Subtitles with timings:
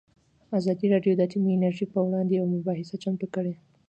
[0.59, 3.53] ازادي راډیو د اټومي انرژي پر وړاندې یوه مباحثه چمتو کړې.